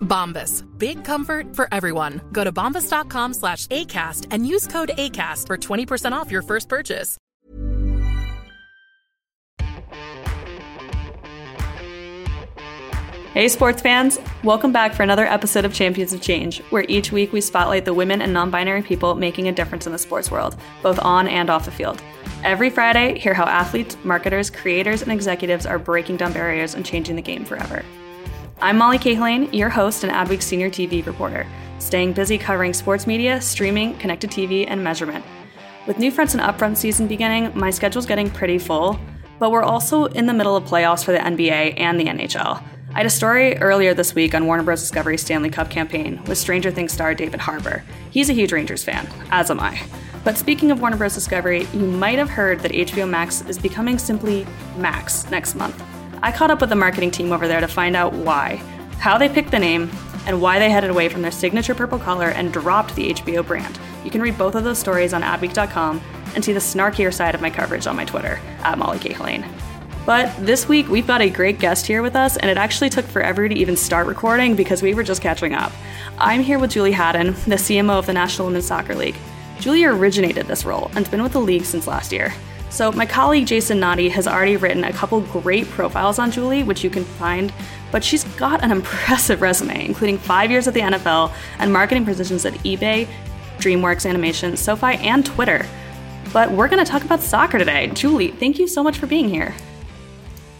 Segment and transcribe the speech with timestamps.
[0.00, 0.64] Bombas.
[0.78, 2.20] Big comfort for everyone.
[2.32, 7.16] Go to bombas.com slash ACAST and use code ACAST for 20% off your first purchase.
[13.32, 14.18] Hey, sports fans!
[14.42, 17.94] Welcome back for another episode of Champions of Change, where each week we spotlight the
[17.94, 21.48] women and non binary people making a difference in the sports world, both on and
[21.48, 22.02] off the field.
[22.42, 27.14] Every Friday, hear how athletes, marketers, creators, and executives are breaking down barriers and changing
[27.14, 27.84] the game forever.
[28.62, 31.46] I'm Mollie Cahillane, your host and Adweek senior TV reporter,
[31.78, 35.24] staying busy covering sports media, streaming, connected TV, and measurement.
[35.86, 39.00] With New Fronts and Upfront season beginning, my schedule's getting pretty full,
[39.38, 42.62] but we're also in the middle of playoffs for the NBA and the NHL.
[42.92, 44.82] I had a story earlier this week on Warner Bros.
[44.82, 47.82] Discovery's Stanley Cup campaign with Stranger Things star David Harbour.
[48.10, 49.80] He's a huge Rangers fan, as am I.
[50.22, 51.14] But speaking of Warner Bros.
[51.14, 54.46] Discovery, you might have heard that HBO Max is becoming simply
[54.76, 55.82] Max next month.
[56.22, 58.56] I caught up with the marketing team over there to find out why,
[58.98, 59.90] how they picked the name,
[60.26, 63.78] and why they headed away from their signature purple color and dropped the HBO brand.
[64.04, 66.00] You can read both of those stories on adweek.com
[66.34, 69.50] and see the snarkier side of my coverage on my Twitter, at Mollie Cahillane.
[70.04, 73.06] But this week, we've got a great guest here with us, and it actually took
[73.06, 75.72] forever to even start recording because we were just catching up.
[76.18, 79.16] I'm here with Julie Haddon, the CMO of the National Women's Soccer League.
[79.58, 82.32] Julie originated this role and's been with the league since last year.
[82.70, 86.84] So, my colleague Jason Noddy has already written a couple great profiles on Julie, which
[86.84, 87.52] you can find,
[87.90, 92.46] but she's got an impressive resume, including five years at the NFL and marketing positions
[92.46, 93.08] at eBay,
[93.58, 95.66] DreamWorks Animation, SoFi, and Twitter.
[96.32, 97.88] But we're going to talk about soccer today.
[97.88, 99.52] Julie, thank you so much for being here.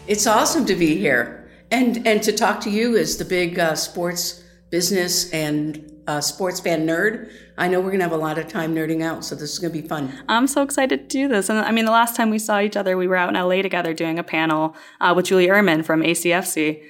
[0.05, 3.75] It's awesome to be here and and to talk to you as the big uh,
[3.75, 7.31] sports business and uh, sports fan nerd.
[7.57, 9.73] I know we're gonna have a lot of time nerding out, so this is gonna
[9.73, 10.11] be fun.
[10.27, 11.49] I'm so excited to do this.
[11.49, 13.61] And I mean, the last time we saw each other, we were out in LA
[13.61, 16.83] together doing a panel uh, with Julie Uhrman from ACFC.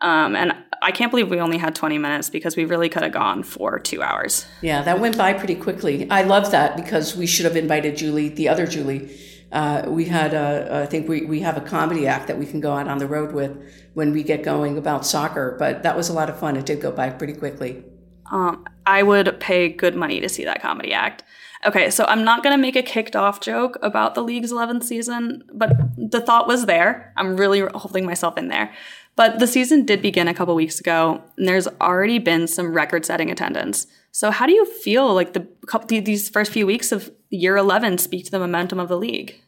[0.00, 3.12] Um, and I can't believe we only had 20 minutes because we really could have
[3.12, 4.44] gone for two hours.
[4.60, 6.08] Yeah, that went by pretty quickly.
[6.10, 9.16] I love that because we should have invited Julie, the other Julie.
[9.52, 12.60] Uh, we had a, I think we, we have a comedy act that we can
[12.60, 13.56] go out on the road with
[13.94, 15.56] when we get going about soccer.
[15.58, 16.56] But that was a lot of fun.
[16.56, 17.84] It did go by pretty quickly.
[18.30, 21.22] Um, I would pay good money to see that comedy act.
[21.64, 25.42] Okay, so I'm not gonna make a kicked off joke about the league's 11th season,
[25.52, 27.12] but the thought was there.
[27.16, 28.72] I'm really holding myself in there.
[29.16, 33.06] But the season did begin a couple weeks ago, and there's already been some record
[33.06, 33.86] setting attendance.
[34.12, 35.46] So, how do you feel like the
[35.88, 39.40] these first few weeks of year 11 speak to the momentum of the league?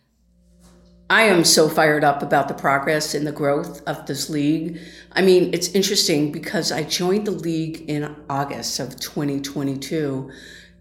[1.10, 4.78] I am so fired up about the progress and the growth of this league.
[5.12, 10.30] I mean, it's interesting because I joined the league in August of 2022.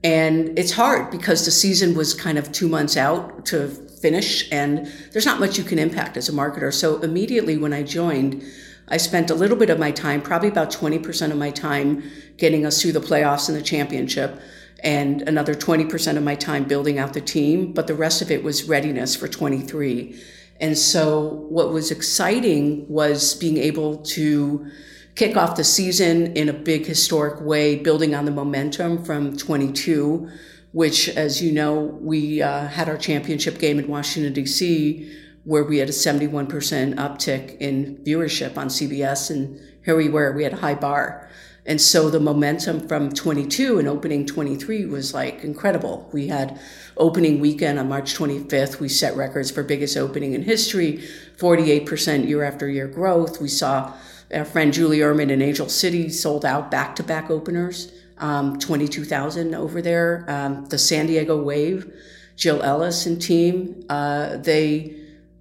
[0.04, 4.86] And it's hard because the season was kind of two months out to finish, and
[5.14, 6.74] there's not much you can impact as a marketer.
[6.74, 8.44] So immediately when I joined,
[8.90, 12.04] I spent a little bit of my time, probably about 20% of my time,
[12.36, 14.40] getting us through the playoffs and the championship,
[14.83, 17.74] and another 20% of my time building out the team.
[17.74, 20.19] But the rest of it was readiness for 23.
[20.59, 24.69] And so what was exciting was being able to
[25.15, 30.29] kick off the season in a big historic way, building on the momentum from 22,
[30.71, 35.12] which, as you know, we uh, had our championship game in Washington, D.C.,
[35.44, 36.47] where we had a 71%
[36.95, 39.31] uptick in viewership on CBS.
[39.31, 41.26] And here we were, we had a high bar.
[41.68, 46.10] And so the momentum from 22 and opening 23 was like incredible.
[46.14, 46.60] We had
[46.96, 48.80] opening weekend on March 25th.
[48.80, 51.04] We set records for biggest opening in history,
[51.38, 53.42] 48% year after year growth.
[53.42, 53.94] We saw
[54.34, 59.54] our friend Julie Uhrman in Angel City sold out back to back openers, um, 22,000
[59.54, 60.24] over there.
[60.30, 61.94] Um, the San Diego Wave,
[62.38, 64.96] Jill Ellis and team, uh, they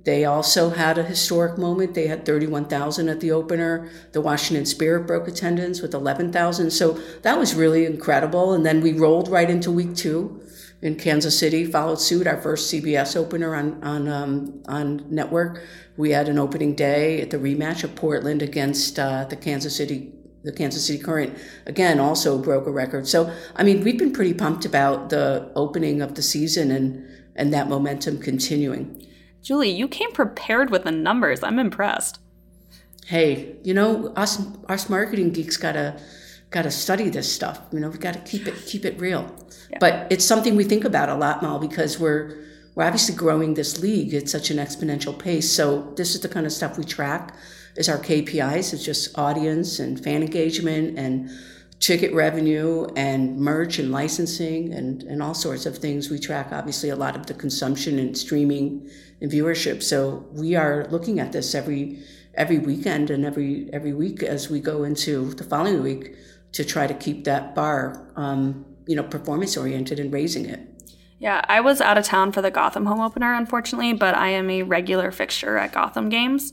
[0.07, 1.95] they also had a historic moment.
[1.95, 3.91] They had 31,000 at the opener.
[4.13, 6.71] The Washington Spirit broke attendance with 11,000.
[6.71, 6.93] So
[7.23, 8.55] that was really incredible.
[8.55, 10.41] And then we rolled right into week two
[10.81, 15.65] in Kansas City, followed suit, our first CBS opener on, on, um, on network.
[15.97, 20.13] We had an opening day at the rematch of Portland against uh, the Kansas City
[20.45, 21.37] the Kansas City Current
[21.67, 23.09] again also broke a record.
[23.09, 27.05] So I mean, we've been pretty pumped about the opening of the season and
[27.35, 29.03] and that momentum continuing.
[29.47, 31.45] Julie, you came prepared with the numbers.
[31.45, 32.19] I'm impressed.
[33.07, 36.01] Hey, you know, us us marketing geeks gotta
[36.51, 37.61] gotta study this stuff.
[37.71, 39.33] You know, we gotta keep it keep it real.
[39.71, 39.79] Yeah.
[39.79, 42.45] But it's something we think about a lot, Mal, because we're
[42.75, 45.49] we're obviously growing this league at such an exponential pace.
[45.49, 47.33] So this is the kind of stuff we track
[47.77, 48.73] is our KPIs.
[48.73, 51.31] It's just audience and fan engagement and
[51.81, 56.11] ticket revenue and merch and licensing and, and all sorts of things.
[56.11, 58.89] We track obviously a lot of the consumption and streaming
[59.21, 59.83] and viewership.
[59.83, 62.03] So we are looking at this every
[62.35, 66.15] every weekend and every every week as we go into the following week
[66.53, 70.61] to try to keep that bar, um, you know, performance oriented and raising it.
[71.19, 74.51] Yeah, I was out of town for the Gotham home opener, unfortunately, but I am
[74.51, 76.53] a regular fixture at Gotham games.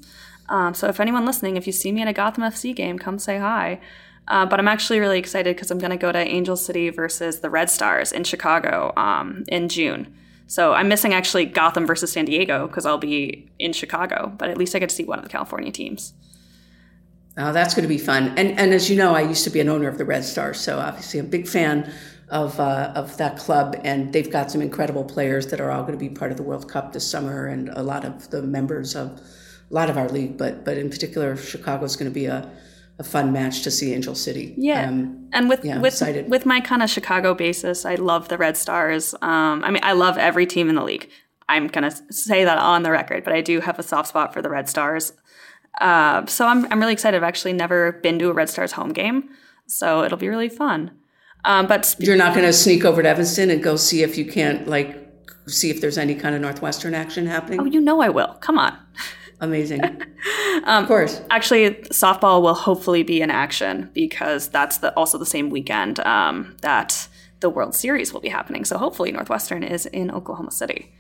[0.49, 3.19] Um, so if anyone listening, if you see me at a Gotham FC game, come
[3.19, 3.79] say hi.
[4.27, 7.41] Uh, but I'm actually really excited because I'm going to go to Angel City versus
[7.41, 10.13] the Red Stars in Chicago um, in June.
[10.47, 14.57] So I'm missing actually Gotham versus San Diego because I'll be in Chicago, but at
[14.57, 16.13] least I get to see one of the California teams.
[17.37, 18.33] Oh, that's going to be fun.
[18.37, 20.59] And and as you know, I used to be an owner of the Red Stars,
[20.59, 21.91] so obviously a big fan
[22.29, 23.75] of uh, of that club.
[23.83, 26.43] And they've got some incredible players that are all going to be part of the
[26.43, 29.19] World Cup this summer, and a lot of the members of
[29.71, 30.37] a lot of our league.
[30.37, 32.51] But but in particular, Chicago is going to be a
[32.99, 34.53] a fun match to see Angel City.
[34.57, 36.29] Yeah, um, and with yeah, with excited.
[36.29, 39.13] with my kind of Chicago basis, I love the Red Stars.
[39.21, 41.09] Um, I mean, I love every team in the league.
[41.49, 44.41] I'm gonna say that on the record, but I do have a soft spot for
[44.41, 45.13] the Red Stars.
[45.81, 47.17] Uh, so I'm I'm really excited.
[47.17, 49.29] I've actually never been to a Red Stars home game,
[49.67, 50.91] so it'll be really fun.
[51.45, 54.17] Um, but sp- you're not going to sneak over to Evanston and go see if
[54.17, 54.99] you can't like
[55.47, 57.59] see if there's any kind of Northwestern action happening.
[57.59, 58.35] Oh, you know I will.
[58.35, 58.77] Come on.
[59.43, 59.83] Amazing.
[60.63, 61.21] um, of course.
[61.29, 66.55] Actually, softball will hopefully be in action because that's the, also the same weekend um,
[66.61, 67.09] that
[67.41, 68.63] the World Series will be happening.
[68.63, 70.93] So hopefully, Northwestern is in Oklahoma City.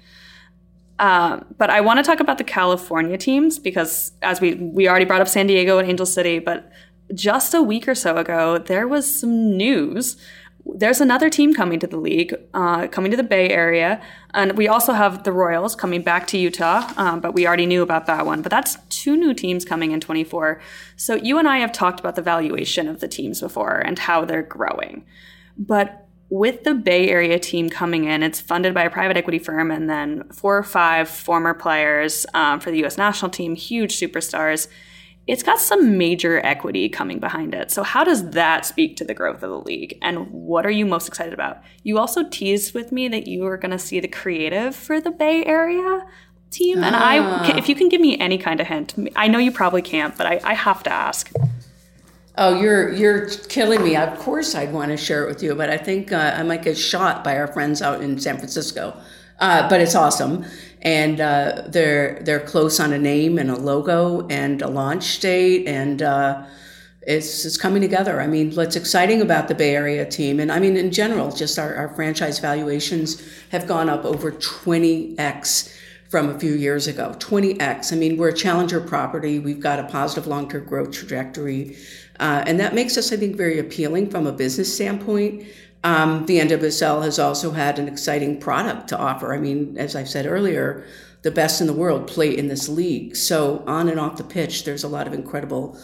[0.99, 5.05] Um, but I want to talk about the California teams because, as we we already
[5.05, 6.69] brought up San Diego and Angel City, but
[7.13, 10.17] just a week or so ago, there was some news
[10.65, 14.01] there's another team coming to the league, uh, coming to the Bay Area,
[14.33, 16.89] and we also have the Royals coming back to Utah.
[16.95, 18.41] Um, but we already knew about that one.
[18.41, 20.61] But that's two new teams coming in 24.
[20.95, 24.23] So you and I have talked about the valuation of the teams before and how
[24.23, 25.05] they're growing.
[25.57, 29.69] But with the Bay Area team coming in, it's funded by a private equity firm,
[29.69, 32.97] and then four or five former players um, for the U.S.
[32.97, 34.67] national team, huge superstars
[35.25, 37.71] it's got some major equity coming behind it.
[37.71, 39.97] So, how does that speak to the growth of the league?
[40.01, 41.61] And what are you most excited about?
[41.83, 45.11] You also teased with me that you were going to see the creative for the
[45.11, 46.05] Bay Area
[46.51, 46.83] team.
[46.83, 47.57] And I, ah.
[47.57, 50.27] if you can give me any kind of hint, I know you probably can't, but
[50.27, 51.31] I, I have to ask.
[52.37, 53.95] Oh, you're you're killing me.
[53.95, 56.63] Of course, I'd want to share it with you, but I think uh, I might
[56.63, 58.97] get shot by our friends out in San Francisco.
[59.39, 60.45] Uh, but it's awesome,
[60.81, 65.67] and uh, they're they're close on a name and a logo and a launch date,
[65.67, 66.45] and uh,
[67.01, 68.21] it's it's coming together.
[68.21, 71.59] I mean, what's exciting about the Bay Area team, and I mean in general, just
[71.59, 75.75] our, our franchise valuations have gone up over twenty x
[76.09, 77.15] from a few years ago.
[77.19, 77.91] Twenty x.
[77.91, 79.39] I mean, we're a challenger property.
[79.39, 81.75] We've got a positive long term growth trajectory,
[82.19, 85.47] uh, and that makes us, I think, very appealing from a business standpoint.
[85.83, 89.33] Um, the NWSL has also had an exciting product to offer.
[89.33, 90.85] I mean, as I said earlier,
[91.23, 93.15] the best in the world play in this league.
[93.15, 95.77] So on and off the pitch, there's a lot of incredible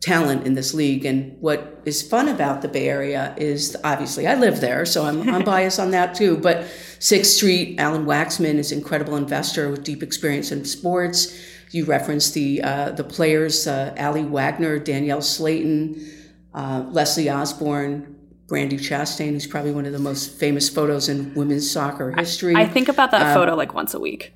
[0.00, 1.04] talent in this league.
[1.04, 5.28] And what is fun about the Bay Area is obviously I live there, so I'm,
[5.28, 6.36] I'm biased on that too.
[6.36, 6.66] But
[6.98, 11.34] Sixth Street, Alan Waxman is an incredible investor with deep experience in sports.
[11.72, 16.08] You referenced the uh, the players, uh, Aly Wagner, Danielle Slaton,
[16.54, 18.15] uh, Leslie Osborne,
[18.46, 22.54] Brandi Chastain, who's probably one of the most famous photos in women's soccer history.
[22.54, 24.34] I, I think about that um, photo like once a week.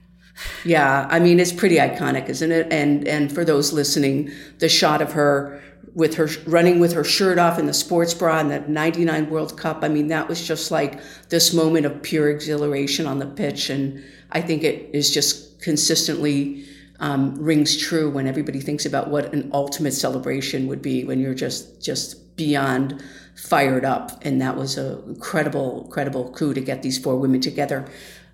[0.65, 2.73] Yeah, I mean it's pretty iconic, isn't it?
[2.73, 5.63] And and for those listening, the shot of her
[5.95, 9.57] with her running with her shirt off in the sports bra in that 99 World
[9.57, 9.83] Cup.
[9.83, 13.71] I mean, that was just like this moment of pure exhilaration on the pitch.
[13.71, 14.03] And
[14.33, 16.65] I think it is just consistently
[17.01, 21.35] um, rings true when everybody thinks about what an ultimate celebration would be when you're
[21.35, 23.03] just, just beyond
[23.41, 24.23] fired up.
[24.23, 27.87] And that was an incredible, incredible coup to get these four women together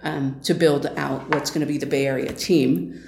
[0.02, 3.02] um, to build out what's going to be the Bay Area team.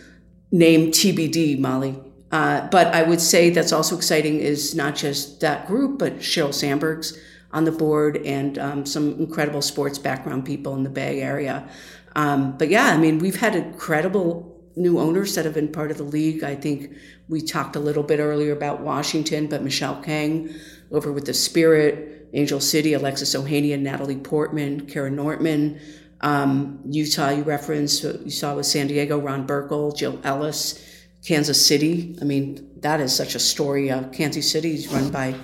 [0.51, 1.99] Name TBD, Mollie.
[2.31, 6.53] Uh, but I would say that's also exciting is not just that group, but Sheryl
[6.53, 7.19] Sandberg's
[7.53, 11.69] on the board and um, some incredible sports background people in the Bay Area.
[12.15, 15.97] Um, but yeah, I mean, we've had incredible new owners that have been part of
[15.97, 16.45] the league.
[16.45, 16.93] I think
[17.29, 20.55] we talked a little bit earlier about Washington, but Michelle Kang
[20.91, 25.81] over with the Spirit, Angel City, Alexis Ohanian, Natalie Portman, Kara Nortman.
[26.21, 30.85] Um, Utah, you referenced, you saw with San Diego, Ron Burkle, Jill Ellis.
[31.25, 32.17] Kansas City.
[32.21, 33.91] I mean, that is such a story.
[33.91, 35.35] Uh, Kansas City is run by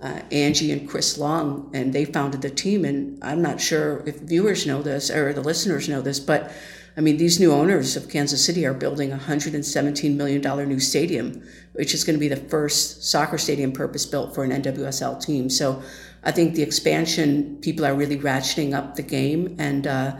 [0.00, 2.84] uh, Angie and Chris Long, and they founded the team.
[2.84, 6.52] And I'm not sure if viewers know this or the listeners know this, but
[6.96, 11.42] I mean, these new owners of Kansas City are building a $117 million new stadium,
[11.72, 15.50] which is going to be the first soccer stadium purpose built for an NWSL team.
[15.50, 15.82] So
[16.22, 20.16] I think the expansion, people are really ratcheting up the game and, uh,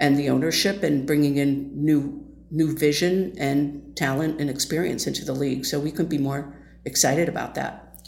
[0.00, 5.32] and the ownership and bringing in new new vision and talent and experience into the
[5.32, 5.64] league.
[5.66, 6.54] So we couldn't be more
[6.84, 7.98] excited about that.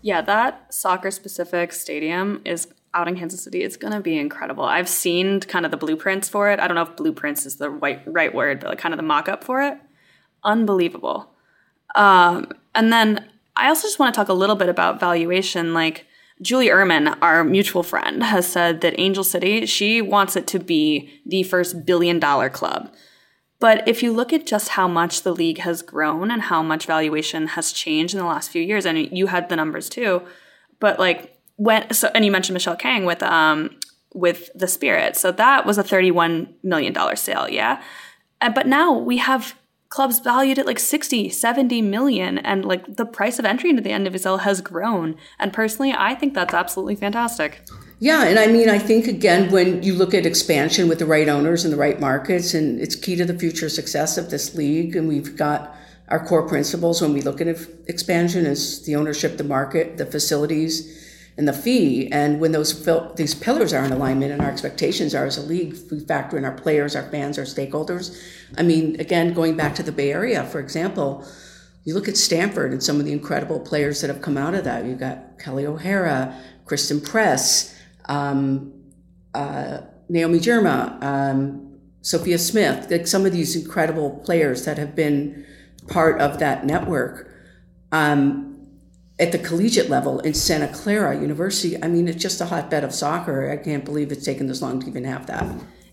[0.00, 3.62] Yeah, that soccer specific stadium is out in Kansas City.
[3.62, 4.64] It's going to be incredible.
[4.64, 6.60] I've seen kind of the blueprints for it.
[6.60, 9.02] I don't know if blueprints is the right, right word, but like kind of the
[9.04, 9.78] mock up for it.
[10.44, 11.30] Unbelievable.
[11.94, 15.74] Um, and then I also just want to talk a little bit about valuation.
[15.74, 16.06] Like,
[16.40, 21.20] Julie Uhrman, our mutual friend, has said that Angel City, she wants it to be
[21.24, 22.92] the first billion dollar club.
[23.60, 26.86] But if you look at just how much the league has grown and how much
[26.86, 30.22] valuation has changed in the last few years, and you had the numbers too,
[30.80, 33.76] but like when so and you mentioned Michelle Kang with um
[34.14, 37.82] with the Spirit, so that was a thirty one million dollar sale, yeah.
[38.40, 39.56] but now we have
[39.88, 43.90] clubs valued at like 60 70 million and like the price of entry into the
[43.90, 47.60] NWSL has grown and personally I think that's absolutely fantastic.
[48.02, 51.28] Yeah, and I mean, I think again, when you look at expansion with the right
[51.28, 54.96] owners and the right markets, and it's key to the future success of this league.
[54.96, 55.72] And we've got
[56.08, 57.46] our core principles when we look at
[57.86, 61.01] expansion is the ownership, the market, the facilities,
[61.36, 62.10] and the fee.
[62.12, 65.42] And when those fil- these pillars are in alignment and our expectations are as a
[65.42, 68.20] league, we factor in our players, our fans, our stakeholders.
[68.58, 71.26] I mean, again, going back to the Bay Area, for example,
[71.84, 74.64] you look at Stanford and some of the incredible players that have come out of
[74.64, 74.84] that.
[74.84, 78.72] You've got Kelley O'Hara, Christen Press um,
[79.34, 85.46] uh, Naomi Girma, um, Sophia Smith, like some of these incredible players that have been
[85.88, 87.28] part of that network.
[87.92, 88.51] Um,
[89.22, 92.92] at the collegiate level in Santa Clara University, I mean, it's just a hotbed of
[92.92, 93.50] soccer.
[93.50, 95.46] I can't believe it's taken this long to even have that.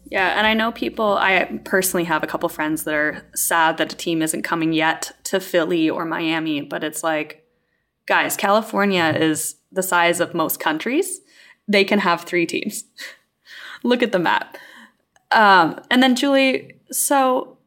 [0.05, 3.93] Yeah, and I know people, I personally have a couple friends that are sad that
[3.93, 7.45] a team isn't coming yet to Philly or Miami, but it's like,
[8.07, 11.21] guys, California is the size of most countries
[11.67, 12.85] they can have three teams.
[13.83, 14.57] Look at the map.
[15.31, 17.59] Um, and then Julie, so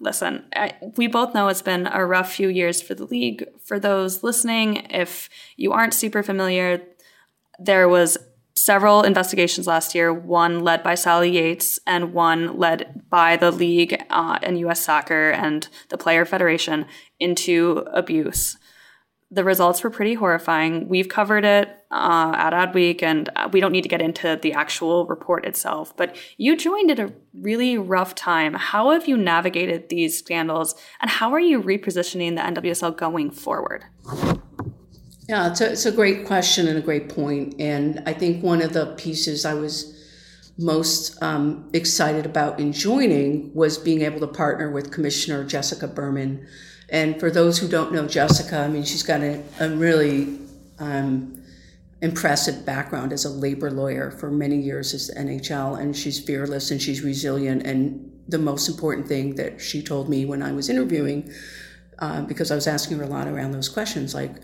[0.00, 3.44] listen, I, we both know it's been a rough few years for the league.
[3.64, 6.82] For those listening, if you aren't super familiar,
[7.58, 8.16] there was
[8.56, 14.02] several investigations last year, one led by Sally Yates and one led by the league
[14.10, 16.86] uh, and US Soccer and the Player Federation
[17.18, 18.56] into abuse
[19.30, 20.88] the results were pretty horrifying.
[20.88, 24.52] We've covered it uh, at Adweek, and uh, we don't need to get into the
[24.52, 25.96] actual report itself.
[25.96, 28.54] But you joined at a really rough time.
[28.54, 33.84] How have you navigated these scandals, and how are you repositioning the NWSL going forward?
[35.28, 37.54] Yeah, it's a, it's a great question and a great point.
[37.60, 39.96] And I think one of the pieces I was
[40.58, 46.46] most um, excited about in joining was being able to partner with Commissioner Jessica Berman
[46.90, 50.38] and for those who don't know Jessica, I mean, she's got a, a really
[50.78, 51.42] um,
[52.02, 56.70] impressive background as a labor lawyer for many years as the NHL, and she's fearless
[56.70, 57.64] and she's resilient.
[57.64, 61.32] And the most important thing that she told me when I was interviewing,
[62.00, 64.34] uh, because I was asking her a lot around those questions, like,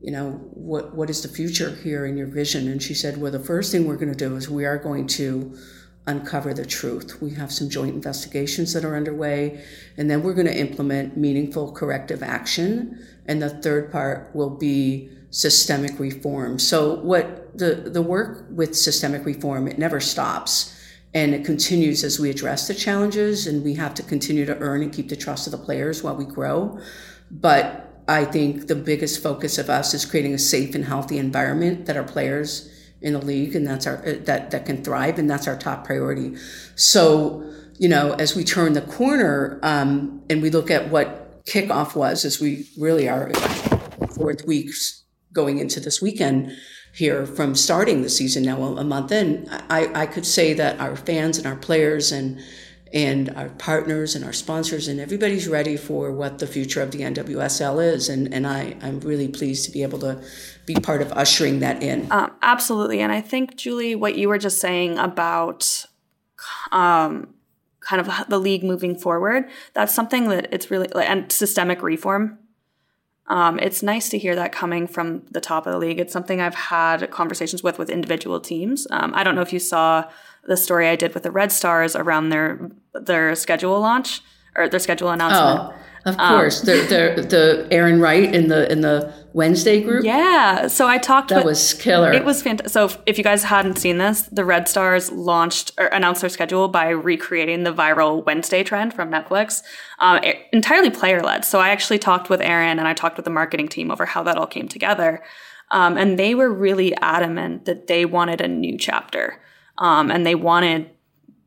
[0.00, 2.68] you know, what what is the future here in your vision?
[2.68, 5.06] And she said, well, the first thing we're going to do is we are going
[5.08, 5.56] to
[6.06, 7.20] uncover the truth.
[7.20, 9.64] We have some joint investigations that are underway,
[9.96, 13.04] and then we're going to implement meaningful corrective action.
[13.26, 16.58] And the third part will be systemic reform.
[16.58, 20.72] So what the, the work with systemic reform, it never stops.
[21.12, 24.82] And it continues as we address the challenges, and we have to continue to earn
[24.82, 26.78] and keep the trust of the players while we grow.
[27.30, 31.86] But I think the biggest focus of us is creating a safe and healthy environment
[31.86, 35.46] that our players in the league and that's our that that can thrive and that's
[35.46, 36.36] our top priority.
[36.74, 37.44] So
[37.78, 42.24] you know, as we turn the corner um, and we look at what kickoff was,
[42.24, 43.30] as we really are
[44.14, 46.56] fourth weeks going into this weekend
[46.94, 50.96] here from starting the season now a month in, I, I could say that our
[50.96, 52.40] fans and our players and
[52.92, 57.00] and our partners and our sponsors and everybody's ready for what the future of the
[57.00, 58.08] NWSL is.
[58.08, 60.22] And, and I, I'm really pleased to be able to
[60.66, 62.10] be part of ushering that in.
[62.10, 63.00] Um, absolutely.
[63.00, 65.86] And I think, Julie, what you were just saying about
[66.70, 67.34] um,
[67.80, 72.38] kind of the league moving forward, that's something that it's really, and systemic reform.
[73.28, 75.98] Um, it's nice to hear that coming from the top of the league.
[75.98, 78.86] It's something I've had conversations with with individual teams.
[78.90, 80.08] Um, I don't know if you saw
[80.46, 84.22] the story I did with the Red Stars around their their schedule launch
[84.56, 85.74] or their schedule announcement.
[85.74, 85.82] Oh.
[86.06, 86.72] Of course, um, the,
[87.16, 90.04] the the Aaron Wright in the in the Wednesday group.
[90.04, 91.30] Yeah, so I talked.
[91.30, 92.12] That with, was killer.
[92.12, 92.72] It was fantastic.
[92.72, 96.30] So if, if you guys hadn't seen this, the Red Stars launched or announced their
[96.30, 99.64] schedule by recreating the viral Wednesday trend from Netflix,
[99.98, 100.20] um,
[100.52, 101.44] entirely player led.
[101.44, 104.22] So I actually talked with Aaron and I talked with the marketing team over how
[104.22, 105.24] that all came together,
[105.72, 109.42] um, and they were really adamant that they wanted a new chapter,
[109.78, 110.90] um, and they wanted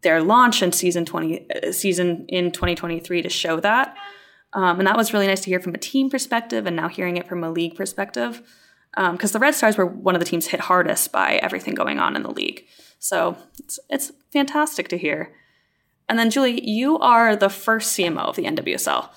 [0.02, 3.96] their launch in season twenty season in twenty twenty three to show that.
[4.54, 7.18] Um, and that was really nice to hear from a team perspective and now hearing
[7.18, 8.42] it from a league perspective.
[8.96, 12.00] Because um, the Red Stars were one of the teams hit hardest by everything going
[12.00, 12.66] on in the league.
[12.98, 15.32] So it's, it's fantastic to hear.
[16.10, 19.10] And then, Julie, you are the first CMO of the NWSL.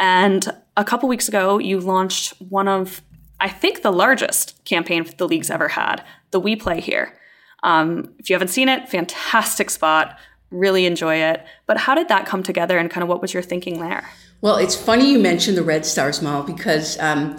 [0.00, 3.02] And a couple weeks ago, you launched one of,
[3.38, 7.16] I think, the largest campaign the league's ever had, the We Play Here.
[7.62, 10.18] Um, if you haven't seen it, fantastic spot.
[10.50, 11.44] Really enjoy it.
[11.66, 14.08] But how did that come together and kind of what was your thinking there?
[14.40, 17.36] Well, it's funny you mentioned the Red Stars Mall because um,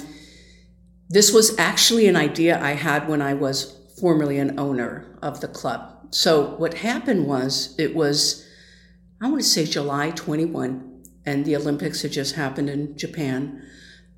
[1.10, 5.48] this was actually an idea I had when I was formerly an owner of the
[5.48, 5.92] club.
[6.12, 8.48] So what happened was it was,
[9.22, 13.64] I want to say July 21, and the Olympics had just happened in Japan.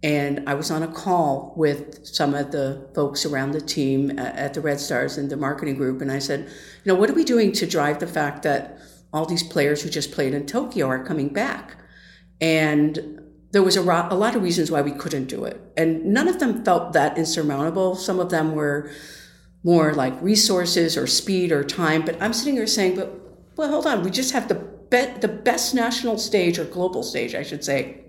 [0.03, 4.53] And I was on a call with some of the folks around the team at
[4.53, 6.01] the Red Stars and the marketing group.
[6.01, 8.77] And I said, you know, what are we doing to drive the fact that
[9.13, 11.77] all these players who just played in Tokyo are coming back?
[12.41, 15.61] And there was a, ro- a lot of reasons why we couldn't do it.
[15.77, 17.95] And none of them felt that insurmountable.
[17.95, 18.91] Some of them were
[19.63, 22.03] more like resources or speed or time.
[22.03, 23.13] But I'm sitting here saying, but
[23.55, 27.35] well, hold on, we just have the be- the best national stage or global stage,
[27.35, 28.02] I should say,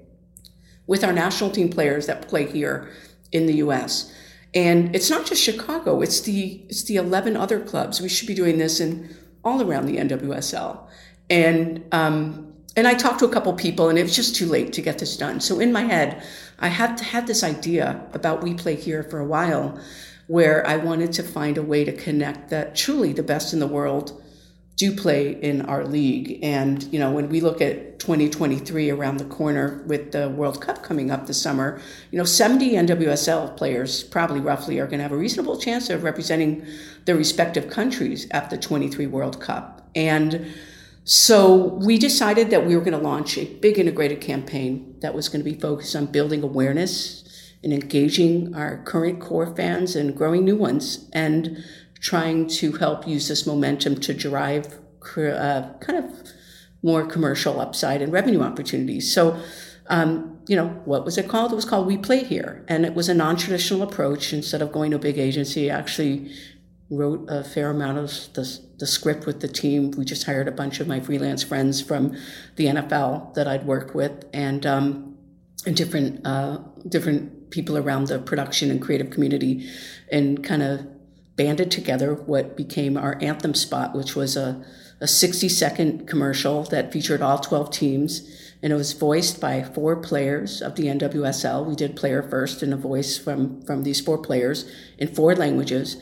[0.87, 2.90] with our national team players that play here
[3.33, 4.12] in the U.S.
[4.55, 8.01] And it's not just Chicago; it's the it's the 11 other clubs.
[8.01, 10.87] We should be doing this in all around the NWSL.
[11.31, 14.73] And um, and I talked to a couple people, and it was just too late
[14.73, 15.40] to get this done.
[15.40, 16.25] So in my head,
[16.59, 19.79] I had had this idea about We Play Here for a while,
[20.27, 23.66] where I wanted to find a way to connect that truly the best in the
[23.66, 24.20] world
[24.76, 26.38] do play in our league.
[26.42, 30.82] And you know, when we look at 2023 around the corner with the World Cup
[30.82, 35.12] coming up this summer, you know, 70 NWSL players probably roughly are going to have
[35.12, 36.66] a reasonable chance of representing
[37.04, 39.88] their respective countries at the 23 World Cup.
[39.94, 40.52] And
[41.04, 45.28] so we decided that we were going to launch a big integrated campaign that was
[45.28, 50.44] going to be focused on building awareness and engaging our current core fans and growing
[50.44, 51.62] new ones and
[52.04, 54.78] trying to help use this momentum to drive
[55.16, 56.04] uh, kind of
[56.82, 59.12] more commercial upside and revenue opportunities.
[59.12, 59.40] So,
[59.86, 61.50] um, you know, what was it called?
[61.50, 62.62] It was called We Play Here.
[62.68, 64.34] And it was a non traditional approach.
[64.34, 66.30] Instead of going to a big agency, actually
[66.90, 69.92] wrote a fair amount of the, the script with the team.
[69.92, 72.14] We just hired a bunch of my freelance friends from
[72.56, 75.16] the NFL that I'd worked with, and um,
[75.64, 79.70] and different uh, different people around the production and creative community,
[80.12, 80.86] and kind of
[81.37, 84.64] banded together what became our anthem spot, which was a
[85.01, 88.31] a 60 second commercial that featured all 12 teams
[88.62, 91.66] and it was voiced by four players of the NWSL.
[91.66, 95.97] We did player first and a voice from from these four players in four languages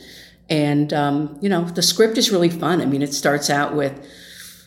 [0.49, 2.81] and, um, you know, the script is really fun.
[2.81, 3.99] I mean, it starts out with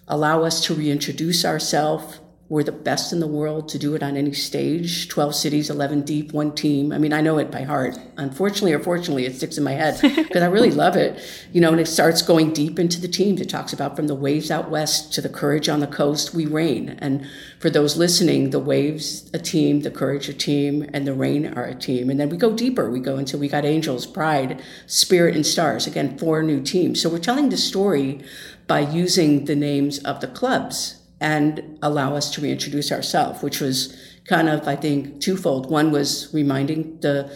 [0.09, 4.17] allow us to reintroduce ourselves, we're the best in the world to do it on
[4.17, 5.09] any stage.
[5.09, 6.93] 12 cities 11 deep one team.
[6.93, 7.99] I mean i know it by heart.
[8.17, 11.21] Unfortunately or fortunately it sticks in my head because i really love it.
[11.53, 13.41] You know and it starts going deep into the teams.
[13.41, 16.47] It talks about from the waves out west to the courage on the coast we
[16.47, 16.91] reign.
[17.01, 17.27] And
[17.59, 21.65] for those listening the waves a team the courage a team and the rain are
[21.65, 22.11] a team.
[22.11, 22.89] And then we go deeper.
[22.89, 25.89] We go until we got angels pride spirit and stars.
[25.89, 27.03] Again four new teams.
[27.03, 28.23] So we're telling the story
[28.69, 33.97] by using the names of the clubs and allow us to reintroduce ourselves, which was
[34.29, 35.71] kind of, I think, twofold.
[35.71, 37.31] One was reminding the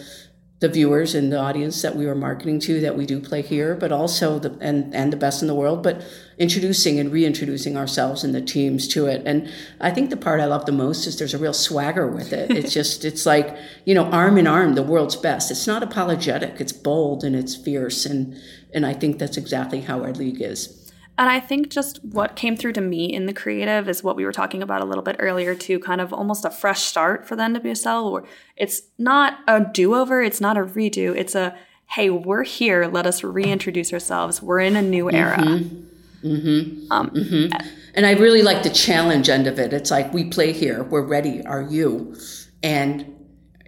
[0.61, 3.73] the viewers and the audience that we were marketing to that we do play here,
[3.73, 6.03] but also the and and the best in the world, but
[6.37, 9.23] introducing and reintroducing ourselves and the teams to it.
[9.25, 12.31] And I think the part I love the most is there's a real swagger with
[12.31, 12.51] it.
[12.51, 15.49] It's just it's like you know arm in arm, the world's best.
[15.49, 16.61] It's not apologetic.
[16.61, 18.37] It's bold and it's fierce, and
[18.71, 20.80] and I think that's exactly how our league is.
[21.17, 24.25] And I think just what came through to me in the creative is what we
[24.25, 27.35] were talking about a little bit earlier, too, kind of almost a fresh start for
[27.35, 28.23] the NWSL, where
[28.55, 31.55] it's not a do over, it's not a redo, it's a
[31.91, 35.37] hey, we're here, let us reintroduce ourselves, we're in a new era.
[35.37, 36.27] Mm-hmm.
[36.27, 36.91] Mm-hmm.
[36.91, 37.67] Um, mm-hmm.
[37.95, 39.73] And I really like the challenge end of it.
[39.73, 42.15] It's like, we play here, we're ready, are you?
[42.63, 43.13] And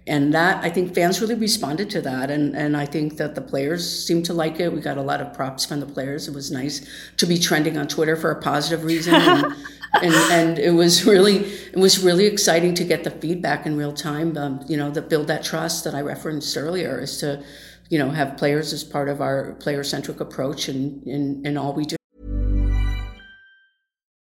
[0.06, 3.40] and that I think fans really responded to that, and and I think that the
[3.40, 4.72] players seemed to like it.
[4.72, 6.28] We got a lot of props from the players.
[6.28, 6.86] It was nice
[7.16, 9.54] to be trending on Twitter for a positive reason, and
[10.02, 13.92] and, and, it was really it was really exciting to get the feedback in real
[13.92, 14.36] time.
[14.36, 17.42] Um, you know, that build that trust that I referenced earlier is to,
[17.88, 21.72] you know, have players as part of our player centric approach and in, in all
[21.72, 21.96] we do.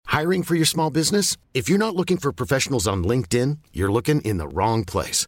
[0.06, 1.38] Hiring for your small business?
[1.54, 5.28] If you're not looking for professionals on LinkedIn, you're looking in the wrong place.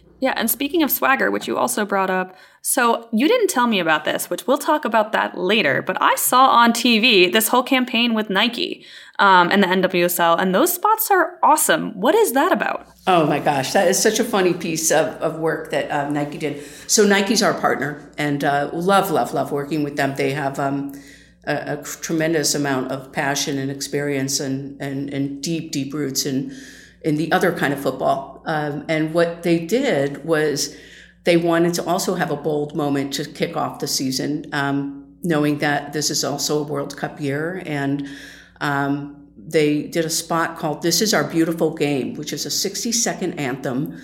[0.21, 3.79] Yeah, and speaking of swagger, which you also brought up, so you didn't tell me
[3.79, 7.63] about this, which we'll talk about that later, but I saw on TV this whole
[7.63, 8.85] campaign with Nike
[9.17, 11.99] um, and the NWSL, and those spots are awesome.
[11.99, 12.85] What is that about?
[13.07, 16.37] Oh my gosh, that is such a funny piece of, of work that uh, Nike
[16.37, 16.63] did.
[16.85, 20.15] So Nike's our partner, and uh, love, love, love working with them.
[20.17, 20.93] They have um,
[21.45, 26.55] a, a, tremendous amount of passion and experience and, and, and deep, deep roots in
[27.03, 28.41] in the other kind of football.
[28.45, 30.75] Um, and what they did was
[31.23, 35.59] they wanted to also have a bold moment to kick off the season, um, knowing
[35.59, 37.61] that this is also a World Cup year.
[37.65, 38.09] And
[38.59, 42.91] um, they did a spot called This Is Our Beautiful Game, which is a 60
[42.91, 44.01] second anthem.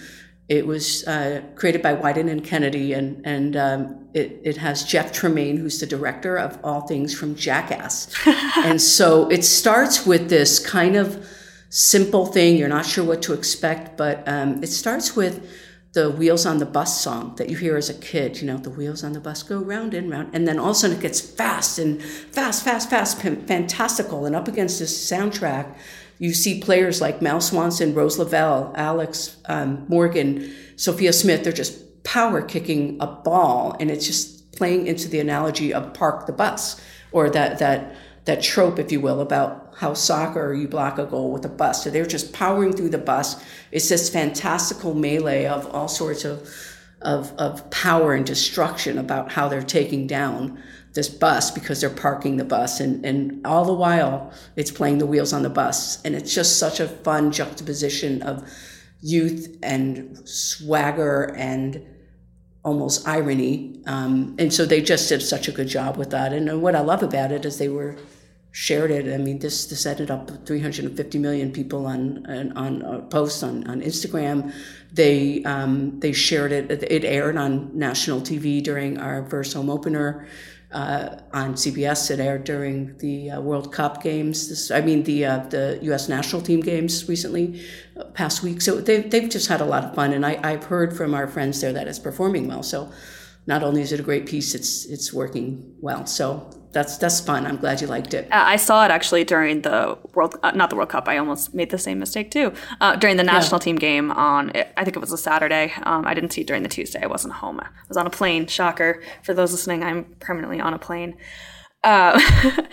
[0.48, 5.12] It was uh, created by Wieden and Kennedy, and, and um, it, it has Jeff
[5.12, 8.14] Tremaine, who's the director of all things from Jackass.
[8.58, 11.28] and so it starts with this kind of
[11.70, 12.58] simple thing.
[12.58, 15.48] You're not sure what to expect, but um, it starts with
[15.94, 18.40] the wheels on the bus song that you hear as a kid.
[18.40, 20.76] You know, the wheels on the bus go round and round, and then all of
[20.76, 24.26] a sudden it gets fast and fast, fast, fast, fantastical.
[24.26, 25.76] And up against this soundtrack,
[26.20, 31.44] you see players like Mal Swanson, Rose Lavelle, Alex um, Morgan, Sophia Smith.
[31.44, 36.26] They're just power kicking a ball, and it's just playing into the analogy of park
[36.26, 40.98] the bus or that that that trope, if you will, about how soccer you block
[40.98, 41.84] a goal with a bus.
[41.84, 43.44] So they're just powering through the bus.
[43.72, 46.50] It's this fantastical melee of all sorts of,
[47.04, 50.62] of, of power and destruction about how they're taking down
[50.94, 52.80] this bus because they're parking the bus.
[52.80, 56.02] And, and all the while, it's playing the wheels on the bus.
[56.04, 58.50] And it's just such a fun juxtaposition of
[59.00, 61.86] youth and swagger and
[62.66, 63.80] almost irony.
[63.86, 66.34] Um, and so they just did such a good job with that.
[66.34, 67.96] And what I love about it is they were
[68.52, 69.14] shared it.
[69.14, 73.68] I mean, this this ended up 350 million people on on, on uh, posts on,
[73.68, 74.54] on Instagram.
[74.92, 76.72] They um, they shared it.
[76.72, 80.28] It aired on national TV during our first home opener.
[80.70, 84.50] Uh, on CBS, it aired during the uh, World Cup games.
[84.50, 86.10] This, I mean, the uh, the U.S.
[86.10, 87.64] national team games recently,
[87.96, 88.62] uh, past week.
[88.62, 91.26] So they've they've just had a lot of fun, and I, I've heard from our
[91.26, 92.64] friends there that it's performing well.
[92.64, 92.92] So
[93.48, 96.06] not only is it a great piece, it's it's working well.
[96.06, 97.48] So that's that's fun.
[97.48, 98.26] I'm glad you liked it.
[98.26, 101.08] Uh, I saw it actually during the World, uh, not the World Cup.
[101.08, 102.54] I almost made the same mistake too.
[102.82, 103.64] Uh, during the national yeah.
[103.64, 105.74] team game on, I think it was a Saturday.
[105.84, 107.02] Um, I didn't see it during the Tuesday.
[107.02, 107.60] I wasn't home.
[107.60, 108.48] I was on a plane.
[108.48, 109.84] Shocker for those listening.
[109.84, 111.16] I'm permanently on a plane.
[111.84, 112.20] Uh,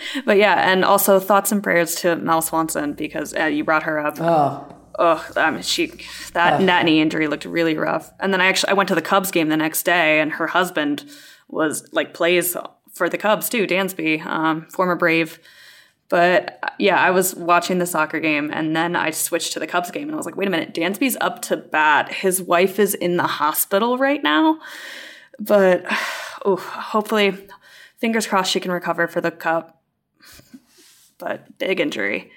[0.25, 3.99] but yeah, and also thoughts and prayers to Mal Swanson because uh, you brought her
[3.99, 4.19] up.
[4.19, 5.87] Oh, oh, I mean, she
[6.33, 6.65] that Oh.
[6.65, 8.11] that knee injury looked really rough.
[8.19, 10.47] And then I actually I went to the Cubs game the next day, and her
[10.47, 11.05] husband
[11.47, 12.55] was like plays
[12.93, 15.39] for the Cubs too, Dansby, um, former Brave.
[16.07, 19.89] But yeah, I was watching the soccer game, and then I switched to the Cubs
[19.91, 22.11] game, and I was like, wait a minute, Dansby's up to bat.
[22.13, 24.59] His wife is in the hospital right now.
[25.39, 25.83] But
[26.45, 27.35] oh, hopefully,
[27.97, 29.81] fingers crossed she can recover for the cup.
[31.17, 32.31] But big injury.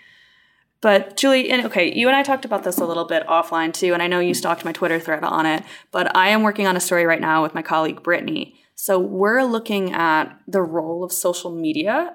[0.81, 3.95] But Julie, and okay, you and I talked about this a little bit offline too,
[3.95, 5.64] and I know you stalked my Twitter thread on it.
[5.91, 8.55] But I am working on a story right now with my colleague Brittany.
[8.75, 12.14] So we're looking at the role of social media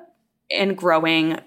[0.50, 1.40] in growing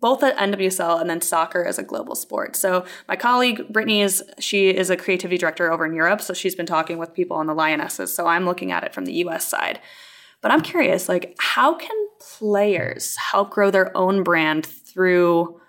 [0.00, 2.56] both at NWSL and then soccer as a global sport.
[2.56, 6.54] So my colleague Brittany is she is a creativity director over in Europe, so she's
[6.54, 8.14] been talking with people on the Lionesses.
[8.14, 9.80] So I'm looking at it from the US side.
[10.40, 15.60] But I'm curious, like how can players help grow their own brand through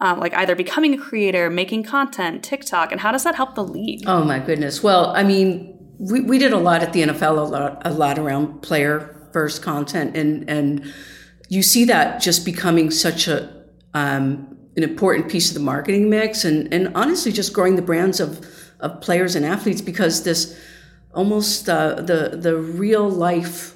[0.00, 3.64] um, like either becoming a creator, making content, TikTok, and how does that help the
[3.64, 4.04] league?
[4.06, 4.82] Oh my goodness.
[4.82, 8.18] Well, I mean, we, we did a lot at the NFL, a lot, a lot
[8.18, 10.92] around player first content, and and
[11.48, 16.44] you see that just becoming such a um, an important piece of the marketing mix,
[16.44, 18.46] and and honestly, just growing the brands of
[18.80, 20.58] of players and athletes because this
[21.12, 23.74] almost uh, the the real life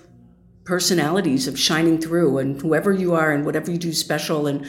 [0.64, 4.64] personalities of shining through and whoever you are and whatever you do special and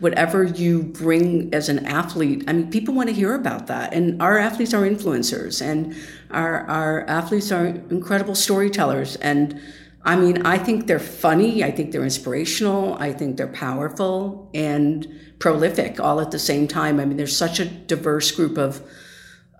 [0.00, 3.94] whatever you bring as an athlete i mean people want to hear about that.
[3.94, 5.94] And our athletes are influencers and
[6.30, 9.16] our our athletes are incredible storytellers.
[9.16, 9.60] And
[10.04, 15.06] i mean i think they're funny i think they're inspirational i think they're powerful and
[15.38, 16.98] prolific all at the same time.
[16.98, 18.82] I mean there's such a diverse group of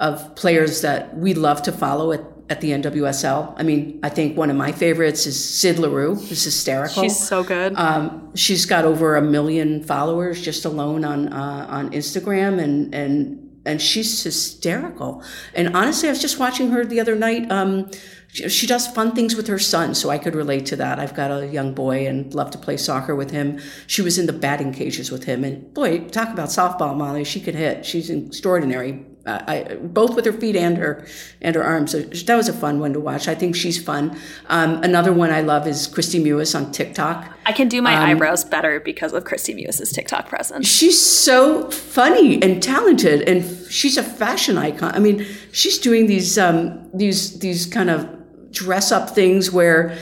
[0.01, 3.55] of players that we love to follow at, at the NWSL.
[3.57, 7.03] I mean, I think one of my favorites is Syd Leroux, who's hysterical.
[7.03, 7.75] She's so good.
[7.77, 13.61] Um, she's got over a million followers just alone on uh, on Instagram, and and
[13.65, 15.23] and she's hysterical.
[15.55, 17.51] And honestly, I was just watching her the other night.
[17.51, 17.91] Um,
[18.29, 20.99] she, she does fun things with her son, so I could relate to that.
[20.99, 23.59] I've got a young boy and love to play soccer with him.
[23.87, 27.25] She was in the batting cages with him, and boy, talk about softball, Mollie.
[27.25, 27.87] She could hit.
[27.87, 29.07] She's extraordinary.
[29.27, 31.07] Uh, I, both with her feet and her
[31.41, 31.93] and her arms.
[31.93, 33.27] So that was a fun one to watch.
[33.27, 34.19] I think she's fun.
[34.49, 37.35] Um, another one I love is Kristie Mewis on TikTok.
[37.47, 40.69] I can do my um, eyebrows better because of Kristie Mewis's TikTok presence.
[40.69, 44.95] She's so funny and talented, and she's a fashion icon.
[44.95, 48.07] I mean, she's doing these um, these these kind of
[48.51, 49.97] dress up things where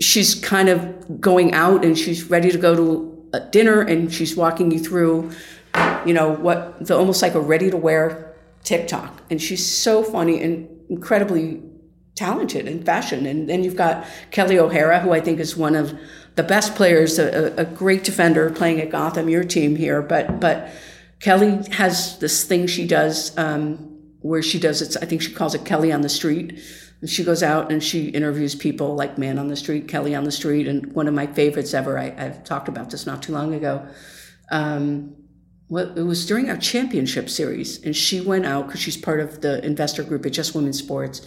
[0.00, 4.34] she's kind of going out and she's ready to go to a dinner, and she's
[4.34, 5.30] walking you through,
[6.06, 8.29] you know, what the almost like a ready to wear
[8.64, 11.62] TikTok, and she's so funny and incredibly
[12.14, 13.26] talented in fashion.
[13.26, 15.98] And then you've got Kelley O'Hara, who I think is one of
[16.36, 20.02] the best players, a, a great defender playing at Gotham, your team here.
[20.02, 20.70] But but
[21.20, 23.76] Kelley has this thing she does um,
[24.20, 24.96] where she does it.
[25.02, 26.60] I think she calls it Kelley on the street.
[27.00, 30.24] And she goes out and she interviews people like Man on the Street, Kelley on
[30.24, 31.98] the Street, and one of my favorites ever.
[31.98, 33.86] I, I've talked about this not too long ago.
[34.50, 35.16] Um,
[35.70, 39.40] well, it was during our championship series, and she went out because she's part of
[39.40, 41.24] the investor group at Just Women's Sports,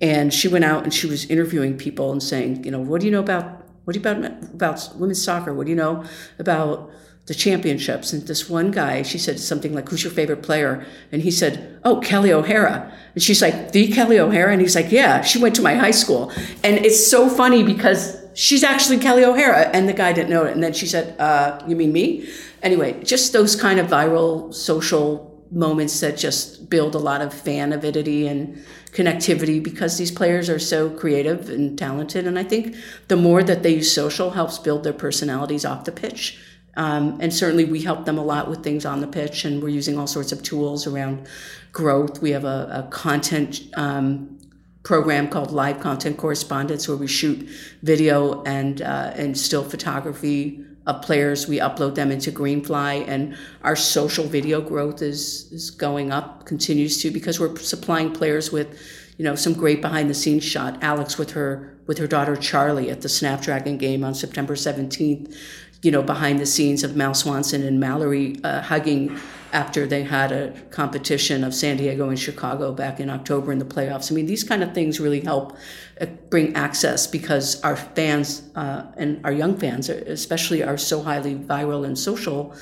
[0.00, 3.06] and she went out and she was interviewing people and saying, you know, what do
[3.06, 5.54] you know about what do you about about women's soccer?
[5.54, 6.04] What do you know
[6.38, 6.90] about
[7.26, 8.12] the championships?
[8.12, 11.78] And this one guy, she said something like, "Who's your favorite player?" And he said,
[11.84, 15.54] "Oh, Kelley O'Hara." And she's like, "The Kelley O'Hara?" And he's like, "Yeah, she went
[15.56, 16.32] to my high school."
[16.64, 20.52] And it's so funny because she's actually Kelley O'Hara, and the guy didn't know it.
[20.52, 22.28] And then she said, uh, "You mean me?"
[22.62, 27.72] Anyway, just those kind of viral social moments that just build a lot of fan
[27.72, 28.58] avidity and
[28.92, 32.26] connectivity because these players are so creative and talented.
[32.26, 32.76] And I think
[33.08, 36.38] the more that they use social helps build their personalities off the pitch.
[36.76, 39.68] Um, and certainly we help them a lot with things on the pitch, and we're
[39.68, 41.28] using all sorts of tools around
[41.72, 42.20] growth.
[42.20, 44.38] We have a, a content um,
[44.84, 47.48] program called Live Content Correspondence, where we shoot
[47.82, 51.48] video and uh, and still photography of players.
[51.48, 57.02] We upload them into Greenfly, and our social video growth is is going up, continues
[57.02, 58.78] to because we're supplying players with,
[59.16, 60.82] you know, some great behind the scenes shot.
[60.82, 65.34] Alex with her with her daughter Charlie at the Snapdragon game on September seventeenth.
[65.82, 69.18] You know, behind the scenes of Mal Swanson and Mallory uh, hugging
[69.54, 73.64] after they had a competition of San Diego and Chicago back in October in the
[73.64, 74.10] playoffs.
[74.10, 75.56] I mean, these kind of things really help
[76.00, 81.36] uh, bring access because our fans uh, and our young fans, especially, are so highly
[81.36, 82.54] viral and social.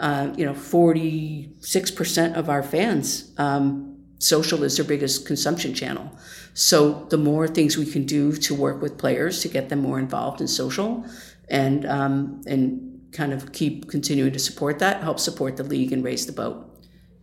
[0.00, 6.10] Uh, you know, 46% of our fans, um, social is their biggest consumption channel.
[6.54, 10.00] So the more things we can do to work with players to get them more
[10.00, 11.04] involved in social
[11.48, 16.04] and um, and kind of keep continuing to support that help support the league and
[16.04, 16.66] raise the boat.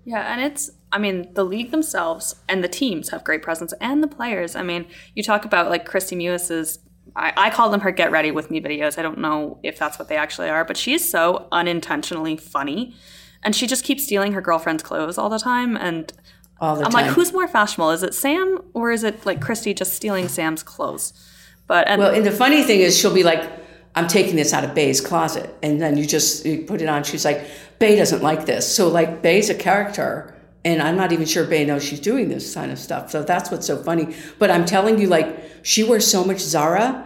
[0.06, 4.02] Yeah, and it's, I mean, the league themselves and the teams have great presence and
[4.02, 4.56] the players.
[4.56, 6.80] I mean, you talk about like Kristie Mewis's,
[7.15, 8.97] I, I call them her get ready with me videos.
[8.97, 12.95] I don't know if that's what they actually are, but she is so unintentionally funny.
[13.43, 15.76] And she just keeps stealing her girlfriend's clothes all the time.
[15.76, 16.12] And
[16.60, 17.06] all the I'm time.
[17.06, 17.91] like, who's more fashionable?
[17.91, 21.13] Is it Sam or is it like Kristie just stealing Sam's clothes?
[21.67, 23.66] But and, well, and the funny thing is, she'll be like,
[23.97, 27.03] "I'm taking this out of Bay's closet," and then you just you put it on.
[27.03, 27.41] She's like,
[27.79, 31.65] "Bay doesn't like this," so like Bay's a character, and I'm not even sure Bay
[31.65, 33.12] knows she's doing this kind of stuff.
[33.12, 34.15] So that's what's so funny.
[34.39, 35.27] But I'm telling you, like,
[35.63, 37.03] she wears so much Zara.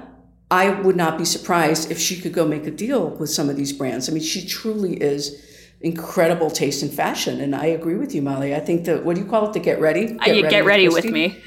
[0.49, 3.56] I would not be surprised if she could go make a deal with some of
[3.56, 4.10] these brands.
[4.10, 5.47] I mean, she truly is
[5.80, 8.54] incredible taste in fashion, and I agree with you, Mollie.
[8.56, 9.54] I think that what do you call it?
[9.54, 10.08] The get ready.
[10.08, 11.41] Get uh, ready get ready with, with me.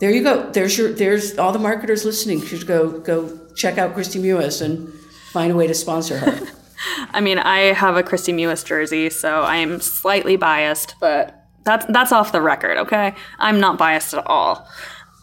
[0.00, 0.50] There you go.
[0.50, 0.92] There's your.
[0.92, 2.42] There's all the marketers listening.
[2.42, 4.92] Should go go check out Kristie Mewis and
[5.32, 6.48] find a way to sponsor her.
[7.10, 11.84] I mean, I have a Kristie Mewis jersey, so I am slightly biased, but that's
[11.86, 12.78] that's off the record.
[12.78, 14.66] Okay, I'm not biased at all.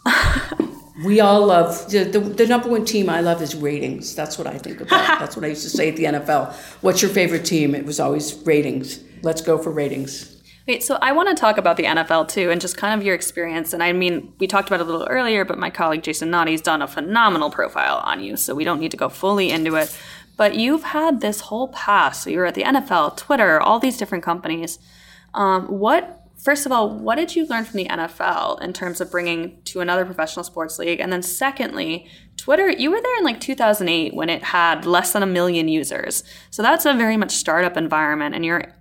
[1.05, 4.15] we all love the, the, the number one team I love is ratings.
[4.15, 5.19] That's what I think about.
[5.19, 6.53] that's what I used to say at the NFL.
[6.81, 7.73] What's your favorite team?
[7.73, 8.99] It was always ratings.
[9.23, 10.36] Let's go for ratings.
[10.79, 13.71] So I want to talk about the NFL too, and just kind of your experience.
[13.71, 16.61] And I mean, we talked about it a little earlier, but my colleague Jason Notty's
[16.61, 19.97] done a phenomenal profile on you, so we don't need to go fully into it.
[20.35, 22.23] But you've had this whole past.
[22.23, 24.77] So you were at the NFL, Twitter, all these different companies.
[25.33, 29.09] Um, what, first of all, what did you learn from the NFL in terms of
[29.09, 30.99] bringing to another professional sports league?
[30.99, 35.23] And then secondly, Twitter, you were there in like 2008 when it had less than
[35.23, 36.23] a million users.
[36.51, 38.76] So that's a very much startup environment, and you're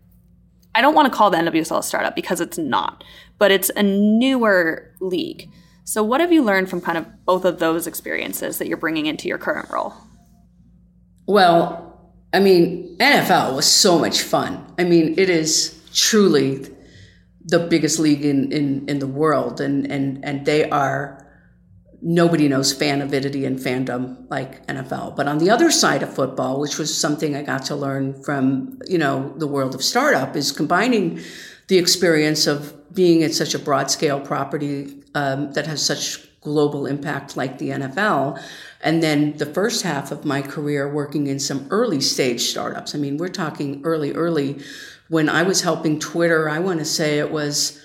[0.77, 3.03] I don't want to call the NWSL a startup because it's not,
[3.39, 5.51] but it's a newer league.
[5.85, 9.07] So, what have you learned from kind of both of those experiences that you're bringing
[9.07, 9.95] into your current role?
[11.27, 11.99] Well,
[12.35, 14.65] I mean, NFL was so much fun.
[14.79, 16.67] I mean, it is truly
[17.43, 21.26] the biggest league in, in, in the world, and, and, and they are
[22.03, 25.17] nobody knows fan avidity and fandom like NFL.
[25.17, 28.79] But on the other side of football, which was something I got to learn from,
[28.87, 31.21] you know, the world of startup, is combining
[31.69, 36.87] the experience of being at such a broad scale property um, that has such global
[36.87, 38.41] impact like the NFL.
[38.81, 42.95] And then the first half of my career working in some early stage startups.
[42.95, 44.63] I mean, we're talking early, early.
[45.09, 47.83] When I was helping Twitter, I want to say it was